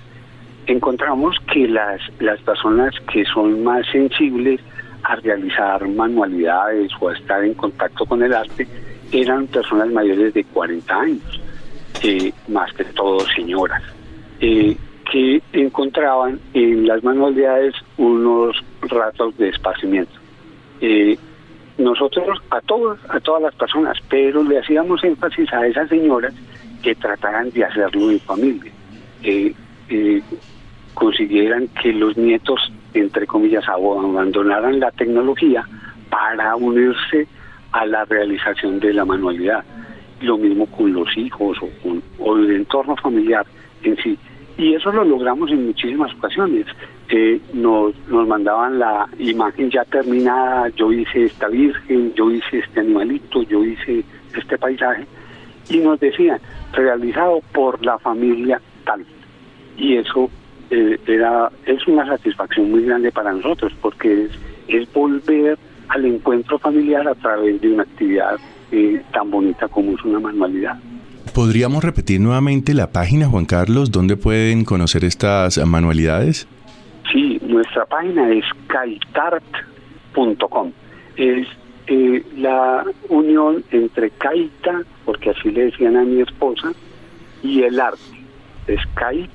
[0.68, 4.62] Encontramos que las, las personas que son más sensibles
[5.04, 8.68] a realizar manualidades o a estar en contacto con el arte
[9.12, 11.42] eran personas mayores de 40 años,
[12.04, 13.82] eh, más que todo señoras,
[14.40, 14.76] eh,
[15.12, 20.14] que encontraban en las manualidades unos ratos de esparcimiento.
[20.82, 21.18] Eh,
[21.78, 26.34] nosotros a todos, a todas las personas, pero le hacíamos énfasis a esas señoras
[26.82, 28.72] que trataran de hacerlo en familia,
[29.24, 29.54] eh,
[30.94, 35.66] consiguieran que los nietos, entre comillas, abandonaran la tecnología
[36.10, 37.28] para unirse
[37.72, 39.64] a la realización de la manualidad.
[40.22, 43.46] Lo mismo con los hijos o, con, el entorno familiar
[43.84, 44.18] en sí.
[44.58, 46.66] Y eso lo logramos en muchísimas ocasiones.
[47.10, 52.82] Eh, nos, nos mandaban la imagen ya terminada, yo hice esta virgen, yo hice este
[52.82, 54.04] animalito, yo hice
[54.36, 55.06] este paisaje,
[55.70, 56.40] y nos decían,
[56.74, 59.06] realizado por la familia tal.
[59.78, 60.30] Y eso
[60.70, 64.32] eh, era es una satisfacción muy grande para nosotros, porque es,
[64.68, 65.58] es volver
[65.90, 68.38] al encuentro familiar a través de una actividad
[68.72, 70.78] eh, tan bonita como es una manualidad.
[71.34, 76.48] ¿Podríamos repetir nuevamente la página, Juan Carlos, donde pueden conocer estas manualidades?
[77.12, 80.72] Sí, nuestra página es kaitart.com.
[81.16, 81.48] Es
[81.90, 86.72] eh, la unión entre Kaita, porque así le decían a mi esposa,
[87.42, 88.00] y el arte.
[88.68, 89.34] Es kaitaart.com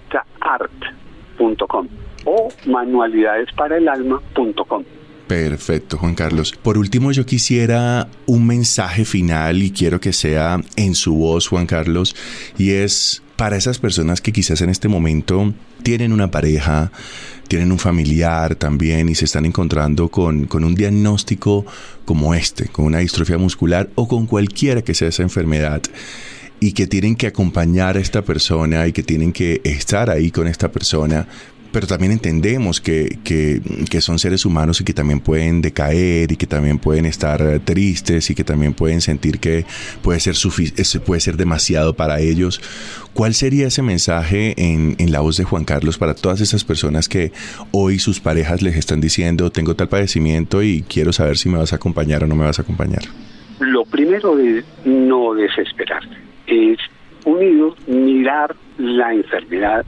[2.26, 4.84] o manualidadesparaelalma.com.
[5.26, 6.54] Perfecto, Juan Carlos.
[6.62, 11.66] Por último, yo quisiera un mensaje final y quiero que sea en su voz, Juan
[11.66, 12.14] Carlos,
[12.56, 16.92] y es para esas personas que quizás en este momento tienen una pareja,
[17.48, 21.66] tienen un familiar también y se están encontrando con, con, un diagnóstico
[22.04, 25.82] como este, con una distrofia muscular o con cualquiera que sea esa enfermedad
[26.60, 30.48] y que tienen que acompañar a esta persona y que tienen que estar ahí con
[30.48, 31.26] esta persona,
[31.74, 33.60] pero también entendemos que, que,
[33.90, 38.30] que, son seres humanos y que también pueden decaer y que también pueden estar tristes
[38.30, 39.66] y que también pueden sentir que
[40.00, 40.36] puede ser,
[41.04, 42.60] puede ser demasiado para ellos.
[43.12, 47.08] ¿Cuál sería ese mensaje en, en la voz de Juan Carlos para todas esas personas
[47.08, 47.32] que
[47.72, 51.72] hoy sus parejas les están diciendo, tengo tal padecimiento y quiero saber si me vas
[51.72, 53.02] a acompañar o no me vas a acompañar?
[53.58, 56.78] Lo primero es no desesperarse, es
[57.24, 59.84] unido mirar la enfermedad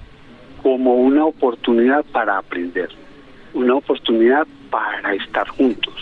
[0.66, 2.88] como una oportunidad para aprender,
[3.54, 5.94] una oportunidad para estar juntos.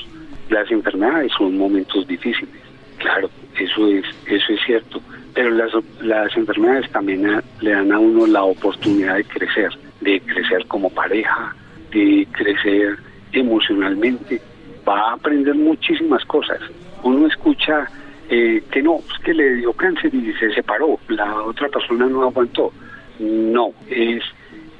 [0.48, 2.48] Las enfermedades son momentos difíciles,
[2.96, 3.28] claro,
[3.60, 5.02] eso es, eso es cierto,
[5.34, 9.68] pero las, las enfermedades también le dan a uno la oportunidad de crecer,
[10.00, 11.54] de crecer como pareja,
[11.92, 12.96] de crecer
[13.32, 14.40] emocionalmente,
[14.88, 16.58] va a aprender muchísimas cosas.
[17.02, 17.86] Uno escucha
[18.30, 22.22] eh, que no, es que le dio cáncer y se separó, la otra persona no
[22.22, 22.72] aguantó.
[23.20, 24.24] No, es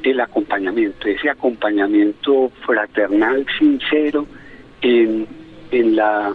[0.04, 4.26] el acompañamiento, ese acompañamiento fraternal, sincero,
[4.82, 5.26] en,
[5.70, 6.34] en, la,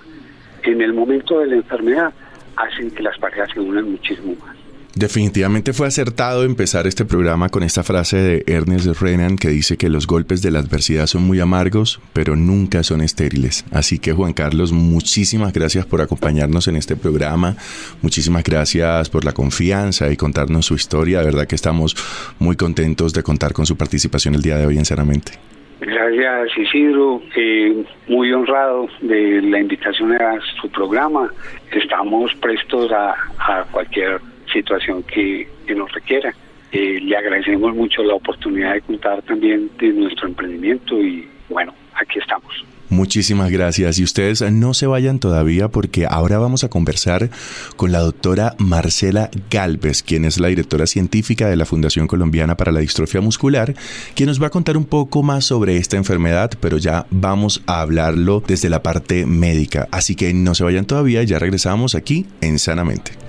[0.63, 2.13] en el momento de la enfermedad
[2.55, 4.58] hacen que las parejas se unan muchísimo más.
[4.95, 9.87] Definitivamente fue acertado empezar este programa con esta frase de Ernest Renan que dice que
[9.87, 13.65] los golpes de la adversidad son muy amargos, pero nunca son estériles.
[13.71, 17.55] Así que Juan Carlos, muchísimas gracias por acompañarnos en este programa,
[18.01, 21.19] muchísimas gracias por la confianza y contarnos su historia.
[21.19, 21.95] De verdad que estamos
[22.39, 25.33] muy contentos de contar con su participación el día de hoy en Sanamente.
[25.81, 31.31] Gracias Isidro, eh, muy honrado de la invitación a su programa.
[31.71, 34.19] Estamos prestos a, a cualquier
[34.51, 36.33] situación que, nos requiera.
[36.71, 42.19] Eh, le agradecemos mucho la oportunidad de contar también de nuestro emprendimiento y bueno, aquí
[42.19, 42.65] estamos.
[42.89, 47.29] Muchísimas gracias y ustedes no se vayan todavía porque ahora vamos a conversar
[47.75, 52.71] con la doctora Marcela Galvez, quien es la directora científica de la Fundación Colombiana para
[52.71, 53.75] la Distrofia Muscular,
[54.15, 57.81] quien nos va a contar un poco más sobre esta enfermedad, pero ya vamos a
[57.81, 59.87] hablarlo desde la parte médica.
[59.91, 63.28] Así que no se vayan todavía, ya regresamos aquí en Sanamente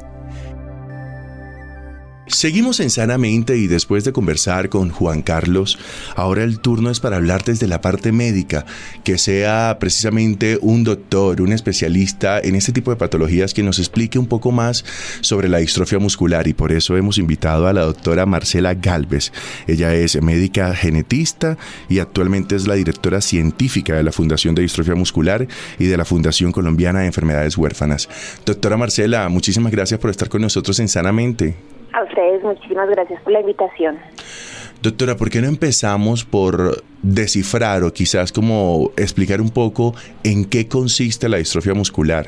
[2.31, 5.77] Seguimos en Sanamente y después de conversar con Juan Carlos,
[6.15, 8.65] ahora el turno es para hablar desde la parte médica,
[9.03, 14.17] que sea precisamente un doctor, un especialista en este tipo de patologías que nos explique
[14.17, 14.85] un poco más
[15.19, 19.33] sobre la distrofia muscular y por eso hemos invitado a la doctora Marcela Galvez.
[19.67, 21.57] Ella es médica genetista
[21.89, 26.05] y actualmente es la directora científica de la Fundación de Distrofia Muscular y de la
[26.05, 28.07] Fundación Colombiana de Enfermedades Huérfanas.
[28.45, 31.80] Doctora Marcela, muchísimas gracias por estar con nosotros en Sanamente.
[31.93, 33.99] A ustedes muchísimas gracias por la invitación.
[34.81, 40.67] Doctora, ¿por qué no empezamos por descifrar o quizás como explicar un poco en qué
[40.67, 42.27] consiste la distrofia muscular?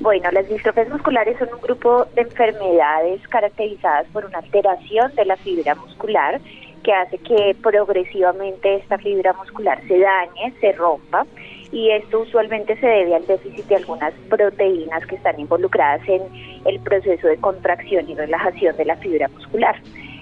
[0.00, 5.36] Bueno, las distrofias musculares son un grupo de enfermedades caracterizadas por una alteración de la
[5.36, 6.40] fibra muscular
[6.82, 11.24] que hace que progresivamente esta fibra muscular se dañe, se rompa
[11.72, 16.22] y esto usualmente se debe al déficit de algunas proteínas que están involucradas en
[16.66, 19.74] el proceso de contracción y relajación de la fibra muscular.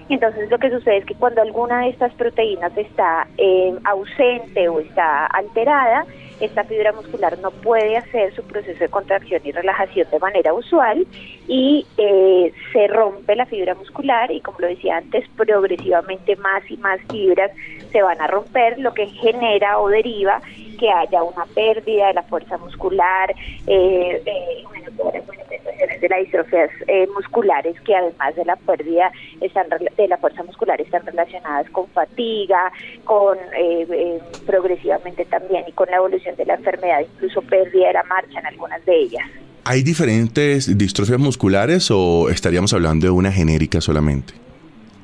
[0.09, 4.81] Entonces lo que sucede es que cuando alguna de estas proteínas está eh, ausente o
[4.81, 6.05] está alterada,
[6.41, 11.07] esta fibra muscular no puede hacer su proceso de contracción y relajación de manera usual
[11.47, 16.77] y eh, se rompe la fibra muscular y como lo decía antes, progresivamente más y
[16.79, 17.51] más fibras
[17.93, 20.41] se van a romper, lo que genera o deriva
[20.79, 23.31] que haya una pérdida de la fuerza muscular,
[23.67, 25.23] eh, eh, bueno,
[25.65, 30.43] manifestaciones de las distrofias eh, musculares que además de la pérdida están, de la fuerza
[30.43, 32.73] muscular están relacionadas con fatiga,
[33.05, 38.03] con eh, progresivamente también y con la evolución de la enfermedad, incluso pérdida de la
[38.05, 39.27] marcha en algunas de ellas.
[39.65, 44.35] ¿Hay diferentes distrofias musculares o estaríamos hablando de una genérica solamente?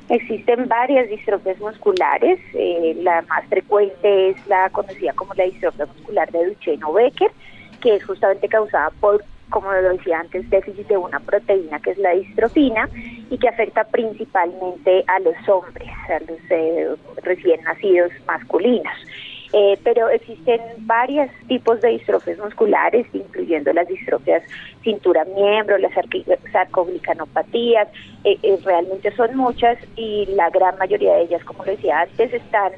[0.09, 6.31] Existen varias distrofias musculares, eh, la más frecuente es la conocida como la distrofia muscular
[6.31, 7.29] de Duchenne-Becker,
[7.81, 11.97] que es justamente causada por, como lo decía antes, déficit de una proteína que es
[11.97, 12.89] la distrofina
[13.29, 18.93] y que afecta principalmente a los hombres, a los eh, recién nacidos masculinos.
[19.53, 24.43] Eh, pero existen varios tipos de distrofias musculares, incluyendo las distrofias
[24.83, 25.93] cintura-miembro, las
[26.51, 27.87] sarcoglicanopatías,
[28.25, 32.73] eh, eh, realmente son muchas y la gran mayoría de ellas, como decía antes, están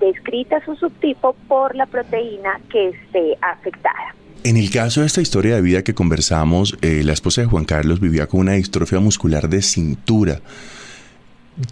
[0.00, 4.12] descritas su subtipo por la proteína que esté afectada.
[4.48, 8.00] En el caso de esta historia de vida que conversamos, la esposa de Juan Carlos
[8.00, 10.40] vivía con una distrofia muscular de cintura.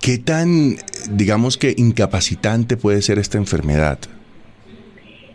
[0.03, 0.77] ¿Qué tan,
[1.09, 3.99] digamos que, incapacitante puede ser esta enfermedad?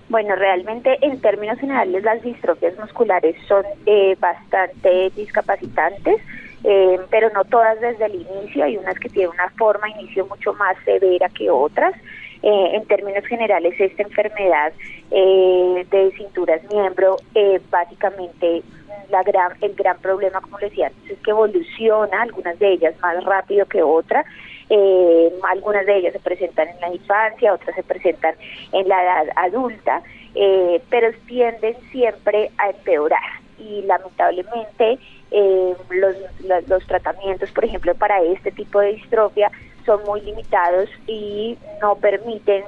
[0.10, 6.18] Bueno, realmente en términos generales las distrofias musculares son eh, bastante discapacitantes,
[6.64, 8.66] eh, pero no todas desde el inicio.
[8.66, 11.96] Hay unas que tienen una forma inicio mucho más severa que otras.
[12.44, 14.74] Eh, en términos generales, esta enfermedad
[15.12, 17.18] de cinturas miembro,
[17.70, 18.64] básicamente
[19.12, 23.24] la gran, el gran problema, como decía antes, es que evoluciona, algunas de ellas más
[23.24, 24.26] rápido que otras.
[24.70, 28.36] Eh, algunas de ellas se presentan en la infancia, otras se presentan
[28.72, 30.02] en la edad adulta,
[30.34, 34.98] eh, pero tienden siempre a empeorar y lamentablemente
[35.32, 36.16] eh, los,
[36.68, 39.52] los, tratamientos, por ejemplo, para este tipo de distrofia
[39.86, 42.64] son muy limitados y no permiten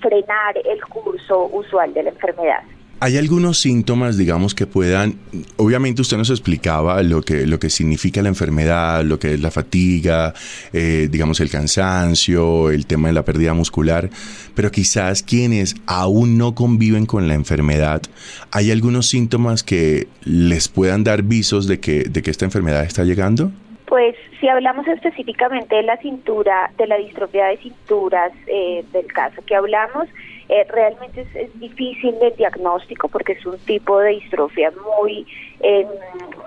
[0.00, 2.62] frenar el curso usual de la enfermedad.
[2.98, 5.18] Hay algunos síntomas, digamos, que puedan,
[5.56, 9.50] obviamente usted nos explicaba lo que, lo que significa la enfermedad, lo que es la
[9.50, 10.32] fatiga,
[10.72, 14.08] eh, digamos, el cansancio, el tema de la pérdida muscular,
[14.54, 18.00] pero quizás quienes aún no conviven con la enfermedad,
[18.50, 23.04] ¿hay algunos síntomas que les puedan dar visos de que, de que esta enfermedad está
[23.04, 23.52] llegando?
[23.86, 29.42] Pues si hablamos específicamente de la cintura, de la distrofia de cinturas, eh, del caso
[29.46, 30.08] que hablamos,
[30.48, 35.26] eh, realmente es, difícil el diagnóstico porque es un tipo de distrofia muy
[35.60, 35.86] em,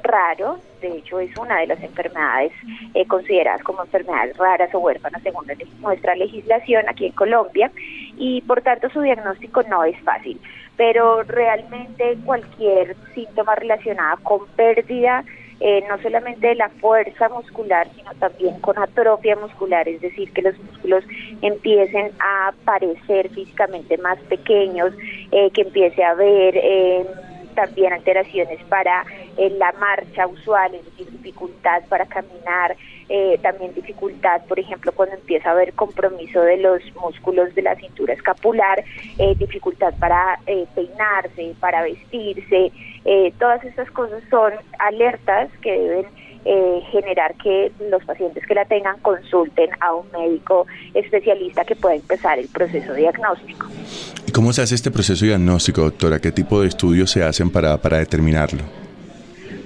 [0.04, 0.60] raro.
[0.82, 2.54] De hecho, es una de las enfermedades
[2.94, 5.46] eh, consideradas como enfermedades raras o huérfanas según
[5.82, 7.72] nuestra legislación aquí en Colombia
[8.18, 10.40] y por tanto su diagnóstico no es fácil.
[10.78, 15.26] Pero realmente cualquier síntoma relacionado con pérdida
[15.60, 20.41] eh, no solamente de la fuerza muscular, sino también con atrofia muscular, es decir, que
[20.41, 21.03] los músculos
[21.41, 24.93] empiecen a parecer físicamente más pequeños,
[25.32, 27.05] eh, que empiece a haber eh,
[27.55, 29.03] también alteraciones para
[29.38, 32.76] la marcha usual, es decir, dificultad para caminar,
[33.41, 38.14] también dificultad, por ejemplo, cuando empieza a haber compromiso de los músculos de la cintura
[38.14, 38.84] escapular,
[39.38, 40.39] dificultad para
[40.76, 42.72] peinarse, para vestirse,
[43.05, 46.05] eh, todas estas cosas son alertas que deben
[46.45, 51.95] eh, generar que los pacientes que la tengan consulten a un médico especialista que pueda
[51.95, 53.68] empezar el proceso diagnóstico.
[54.28, 56.20] ¿Y cómo se hace este proceso diagnóstico, doctora?
[56.20, 58.89] ¿Qué tipo de estudios se hacen para, para determinarlo?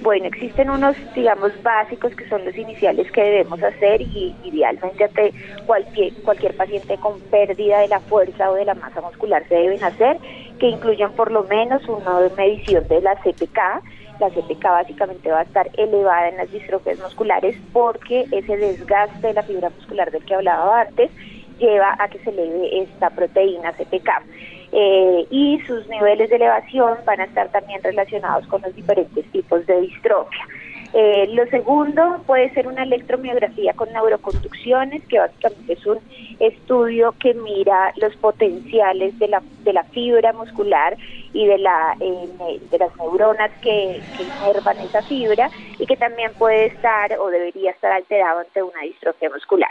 [0.04, 5.32] Bueno, existen unos, digamos, básicos que son los iniciales que debemos hacer y idealmente ante
[5.64, 9.82] cualquier, cualquier paciente con pérdida de la fuerza o de la masa muscular se deben
[9.82, 10.18] hacer,
[10.58, 13.58] que incluyan por lo menos una medición de la CPK.
[14.20, 19.32] La CPK básicamente va a estar elevada en las distrofias musculares porque ese desgaste de
[19.32, 21.10] la fibra muscular del que hablaba antes
[21.58, 24.10] lleva a que se eleve esta proteína CPK.
[24.76, 29.64] Eh, y sus niveles de elevación van a estar también relacionados con los diferentes tipos
[29.66, 30.48] de distrofia.
[30.92, 35.98] Eh, lo segundo puede ser una electromiografía con neuroconducciones, que básicamente es un
[36.40, 40.96] estudio que mira los potenciales de la, de la fibra muscular
[41.34, 46.32] y de, la, eh, de las neuronas que, que inervan esa fibra y que también
[46.34, 49.70] puede estar o debería estar alterado ante una distrofia muscular.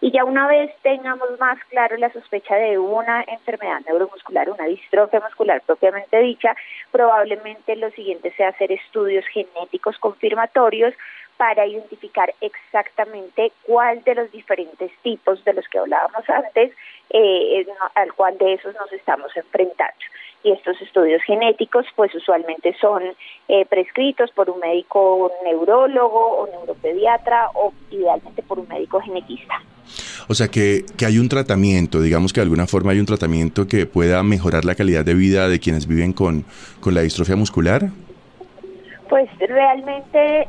[0.00, 5.20] Y ya una vez tengamos más claro la sospecha de una enfermedad neuromuscular, una distrofia
[5.20, 6.56] muscular propiamente dicha,
[6.90, 10.94] probablemente lo siguiente sea hacer estudios genéticos confirmatorios
[11.40, 16.70] para identificar exactamente cuál de los diferentes tipos de los que hablábamos antes,
[17.08, 19.94] eh, al cual de esos nos estamos enfrentando
[20.44, 23.02] y estos estudios genéticos pues usualmente son
[23.48, 29.62] eh, prescritos por un médico neurólogo o neuropediatra o idealmente por un médico genetista.
[30.28, 33.66] O sea que, que hay un tratamiento, digamos que de alguna forma hay un tratamiento
[33.66, 36.44] que pueda mejorar la calidad de vida de quienes viven con,
[36.80, 37.88] con la distrofia muscular.
[39.08, 40.46] Pues realmente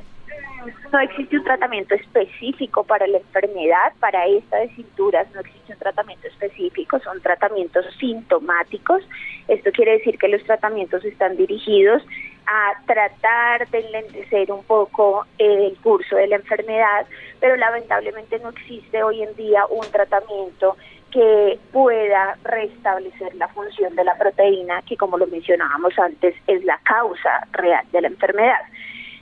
[0.92, 5.80] no existe un tratamiento específico para la enfermedad, para esta de cinturas no existe un
[5.80, 9.04] tratamiento específico, son tratamientos sintomáticos.
[9.48, 12.04] Esto quiere decir que los tratamientos están dirigidos
[12.48, 17.06] a tratar de enlentecer un poco el curso de la enfermedad,
[17.40, 20.76] pero lamentablemente no existe hoy en día un tratamiento
[21.12, 26.80] que pueda restablecer la función de la proteína, que como lo mencionábamos antes es la
[26.84, 28.62] causa real de la enfermedad.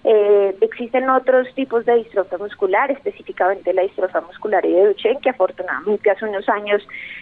[0.04, 5.30] Eh, existen otros tipos de distrofia muscular, específicamente la distrofia muscular y de Duchenne, que
[5.30, 6.82] afortunadamente hace unos años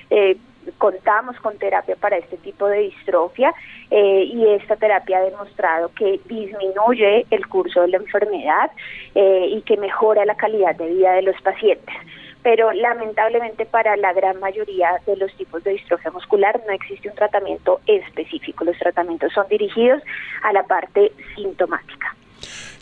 [0.10, 0.38] eh,
[0.78, 3.54] contamos con terapia para este tipo de distrofia
[3.90, 8.72] eh, y esta terapia ha demostrado que disminuye el curso de la enfermedad
[9.16, 11.96] y que mejora la calidad de vida de los pacientes
[12.44, 17.16] pero lamentablemente para la gran mayoría de los tipos de distrofia muscular no existe un
[17.16, 18.64] tratamiento específico.
[18.64, 20.02] Los tratamientos son dirigidos
[20.44, 22.16] a la parte sintomática.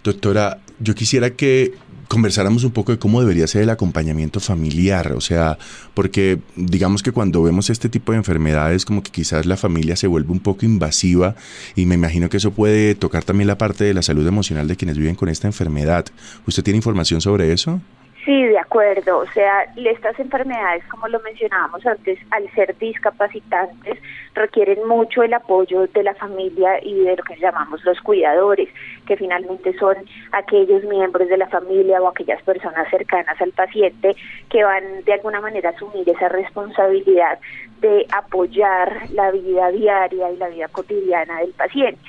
[0.06, 1.74] Doctora, yo quisiera que
[2.08, 5.58] conversáramos un poco de cómo debería ser el acompañamiento familiar, o sea,
[5.95, 10.06] porque digamos que cuando vemos este tipo de enfermedades como que quizás la familia se
[10.06, 11.36] vuelve un poco invasiva
[11.76, 14.76] y me imagino que eso puede tocar también la parte de la salud emocional de
[14.76, 16.06] quienes viven con esta enfermedad.
[16.45, 17.82] ¿Usted tiene información sobre eso?
[18.26, 19.20] Sí, de acuerdo.
[19.20, 24.00] O sea, estas enfermedades, como lo mencionábamos antes, al ser discapacitantes,
[24.34, 28.68] requieren mucho el apoyo de la familia y de lo que llamamos los cuidadores,
[29.06, 29.96] que finalmente son
[30.32, 34.16] aquellos miembros de la familia o aquellas personas cercanas al paciente
[34.50, 37.38] que van de alguna manera a asumir esa responsabilidad
[37.80, 42.02] de apoyar la vida diaria y la vida cotidiana del paciente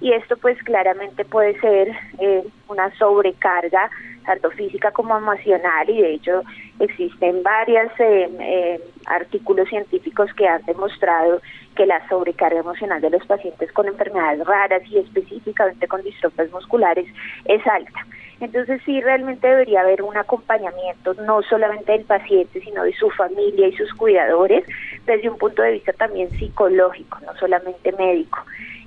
[0.00, 1.88] y esto pues claramente puede ser
[2.18, 3.90] eh, una sobrecarga
[4.24, 6.42] tanto física como emocional y de hecho
[6.78, 11.40] existen varios eh, eh, artículos científicos que han demostrado
[11.76, 17.06] que la sobrecarga emocional de los pacientes con enfermedades raras y específicamente con distrofias musculares
[17.44, 18.06] es alta.
[18.40, 23.68] Entonces sí realmente debería haber un acompañamiento no solamente del paciente, sino de su familia
[23.68, 24.64] y sus cuidadores
[25.04, 28.38] desde un punto de vista también psicológico, no solamente médico.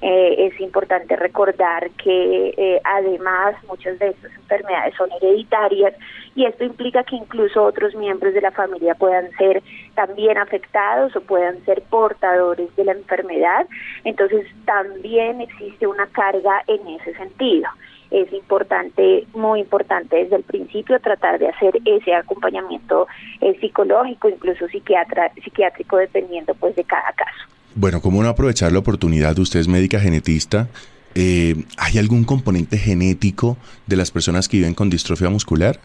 [0.01, 5.93] Eh, es importante recordar que eh, además muchas de estas enfermedades son hereditarias
[6.35, 9.63] y esto implica que incluso otros miembros de la familia puedan ser
[9.95, 13.65] también afectados o puedan ser portadores de la enfermedad.
[14.03, 17.69] Entonces también existe una carga en ese sentido
[18.13, 23.07] es importante, muy importante desde el principio tratar de hacer ese acompañamiento
[23.41, 27.47] eh, psicológico, incluso psiquiátrico, dependiendo pues de cada caso.
[27.75, 29.37] Bueno, ¿cómo no aprovechar la oportunidad?
[29.39, 30.67] Usted es médica genetista.
[31.15, 33.57] Eh, ¿Hay algún componente genético
[33.87, 35.79] de las personas que viven con distrofia muscular?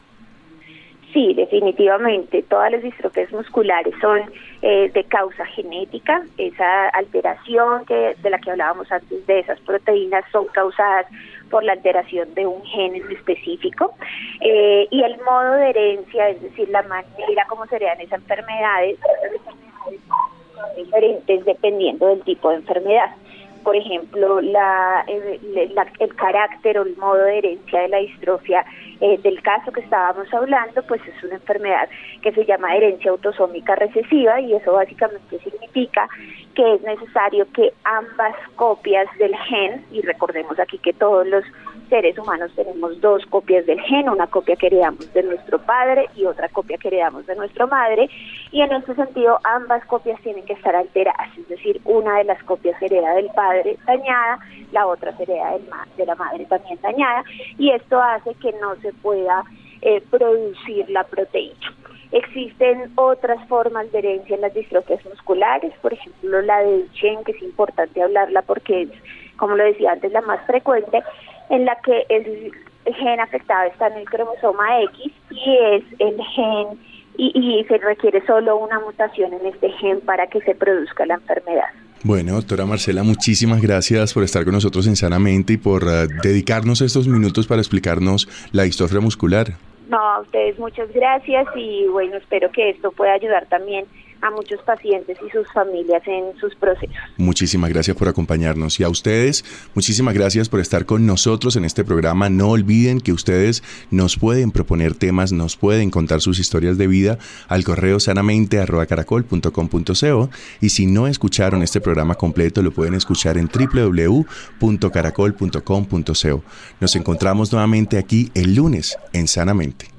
[1.13, 2.43] Sí, definitivamente.
[2.43, 4.21] Todas las distrofias musculares son
[4.61, 6.23] eh, de causa genética.
[6.37, 11.07] Esa alteración que de la que hablábamos antes de esas proteínas son causadas
[11.51, 13.95] por la alteración de un gen específico.
[14.43, 18.99] Eh, y el modo de herencia, es decir, la manera como se heredan esas enfermedades,
[19.45, 23.17] son diferentes dependiendo del tipo de enfermedad.
[23.65, 28.65] Por ejemplo, la, el, el carácter o el modo de herencia de la distrofia
[29.01, 31.89] eh, del caso que estábamos hablando, pues es una enfermedad
[32.23, 36.09] que se llama herencia autosómica recesiva y eso básicamente significa
[36.55, 41.45] que es necesario que ambas copias del gen, y recordemos aquí que todos los
[41.89, 46.25] seres humanos tenemos dos copias del gen, una copia que heredamos de nuestro padre y
[46.25, 48.09] otra copia que heredamos de nuestra madre,
[48.51, 52.43] y en ese sentido ambas copias tienen que estar alteradas, es decir, una de las
[52.45, 54.39] copias hereda del padre dañada,
[54.73, 55.57] la otra se hereda
[55.97, 57.25] de la madre también dañada,
[57.59, 59.45] y esto hace que no se pueda
[59.83, 61.75] eh, producir la proteína.
[62.11, 67.33] Existen otras formas de herencia en las distrofias musculares, por ejemplo la de Duchenne, que
[67.33, 68.91] es importante hablarla porque es,
[69.37, 71.03] como lo decía antes, la más frecuente,
[71.51, 72.53] en la que el
[72.95, 76.79] gen afectado está en el cromosoma X y es el gen
[77.17, 81.15] y, y se requiere solo una mutación en este gen para que se produzca la
[81.15, 81.69] enfermedad.
[82.05, 86.81] Bueno, doctora Marcela, muchísimas gracias por estar con nosotros en Sanamente y por uh, dedicarnos
[86.81, 89.49] estos minutos para explicarnos la distrofia muscular.
[89.89, 93.87] No, a ustedes muchas gracias y bueno, espero que esto pueda ayudar también
[94.23, 96.97] a muchos pacientes y sus familias en sus procesos.
[97.17, 99.45] Muchísimas gracias por acompañarnos y a ustedes,
[99.75, 102.29] muchísimas gracias por estar con nosotros en este programa.
[102.29, 107.19] No olviden que ustedes nos pueden proponer temas, nos pueden contar sus historias de vida
[107.49, 108.59] al correo sanamente
[108.89, 116.43] caracol.com.co y si no escucharon este programa completo lo pueden escuchar en www.caracol.com.co.
[116.81, 119.98] Nos encontramos nuevamente aquí el lunes en Sanamente.